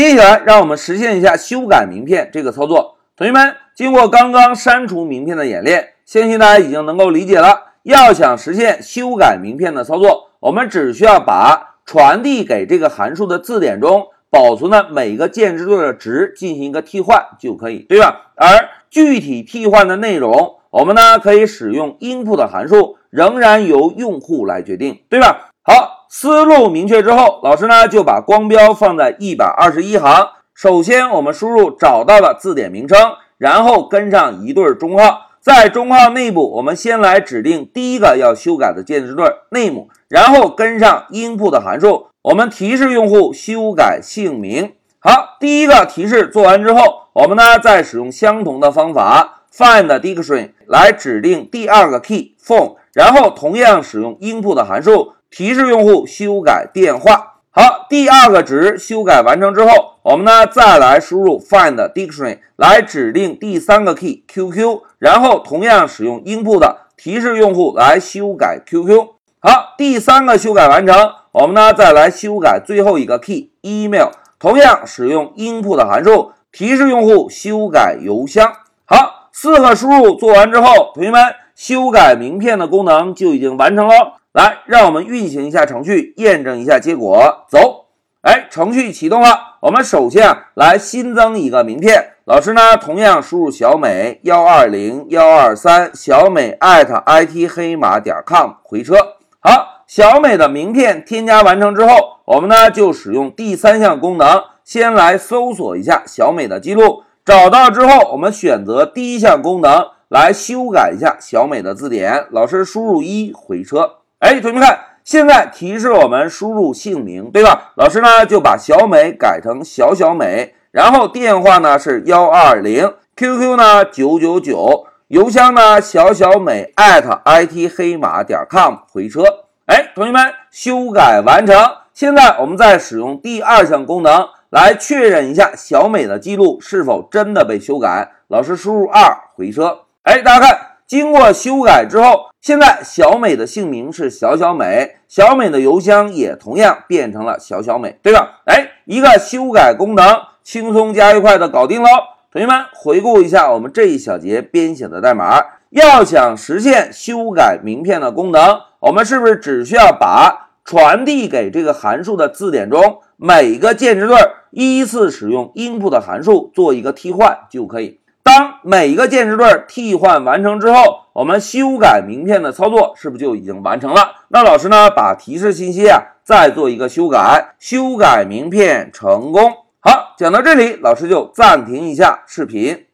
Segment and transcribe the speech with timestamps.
[0.00, 2.96] 接下来，让我们实现一下修改名片这个操作。
[3.18, 7.74] 同学们，经过刚刚删除名片的演练，相信大家已经能够理解了。
[7.82, 18.32] 要想实现修改名片的操作，我们只需要把传递给这个函数的字典中保存的每个键值对的值进行一个替换就可以，对吧？
[18.36, 25.50] 而具体替换的内容，我们呢可以使用 input 函数，仍然由用户来决定，对吧？
[25.62, 30.30] 好，思路明确之后，老师呢就把光标放在一百二十一行。
[30.52, 32.98] 首先，我们输入找到了字典名称，
[33.38, 35.28] 然后跟上一对中号。
[35.40, 44.72] 在中号内部，我们先来指定第一个要修改的键值对 name，然后跟上 input 的函数，我们提示用户修改姓名。
[44.98, 55.12] 好，第一个提示做完之后，我们呢再使用相同的方法 find dictionary 来指定第二个 key phone，然后同样使用 input 的函数。
[55.30, 57.34] 提示用户修改电话。
[57.52, 69.08] 好，第二个值修改完成之后，我们呢再来输入 find dictionary 来指定第三个 key QQ，然后同样使用 input 提示用户来修改 QQ。
[69.40, 70.96] 好，第三个修改完成，
[71.32, 78.52] 我们呢再来修改最后一个 key email，同样使用 input 函数提示用户修改邮箱。
[78.84, 84.19] 好，四个输入做完之后，同学们修改名片的功能就已经完成了。
[84.32, 87.46] 来，让我们运行一下程序，验证一下结果。
[87.48, 87.86] 走，
[88.22, 89.56] 哎，程序启动了。
[89.60, 92.12] 我们首先啊，来新增一个名片。
[92.26, 98.94] 老师呢，同样输入小美幺二零幺二三小美艾特 it 黑马点 com 回车。
[99.40, 107.02] 好，小美的名片添加完成之后，我们呢就使用第三项功能，先来搜索一下小美的记录。
[107.24, 112.26] 找到之后，我们选择第一项功能来修改一下小美的字典。
[112.30, 113.96] 老师输入一回车。
[114.20, 117.72] 哎，同学们看，现在提示我们输入姓名，对吧？
[117.76, 129.22] 老师呢就把小美改成小小美，然后电话呢是幺二零，QQ 呢九九九，邮箱呢小小美艾特 it 黑马点 com 回车。
[129.64, 131.56] 哎，同学们，修改完成。
[131.94, 138.10] 现在我们再使用第二项功能来确认一下小美的记录是否真的被修改。
[138.28, 139.80] 老师输入二回车。
[140.02, 140.69] 哎，大家看。
[140.90, 148.40] 经过修改之后，现在小美的姓名是小小美，小美的邮箱也同样变成了小小美，对吧？
[148.46, 150.04] 哎，一个修改功能
[150.42, 151.88] 轻松加愉快的搞定喽。
[152.32, 164.16] 同学们回顾一下我们这一小节编写的代码，要想实现修改名片的功能，我们是不是只需要把传递给这个函数的字典中每个键值对
[164.50, 168.00] 依次使用 input 的函数做一个替换就可以？
[168.40, 174.12] 当每一个键值对替换完成之后，我们修改名片的操作是不是就已经完成了？
[174.28, 179.52] 那老师呢，把提示信息啊再做一个修改，修改名片成功。
[179.80, 182.86] 好，讲到这里，老师就暂停一下视频。